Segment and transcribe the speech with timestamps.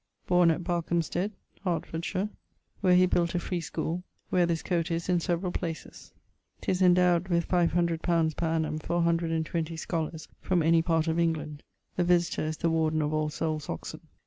[0.25, 1.29] Borne at Barkehamsted,
[1.63, 2.29] Hertfordshire;
[2.79, 6.11] where he built a free schole, where this coat is in severall places.
[6.61, 8.01] 'Tis endowed with 500_li._
[8.35, 11.61] per annum for 120 scholars from any part of England.
[11.97, 14.01] The Visitor is the Warden of All Soules, Oxon.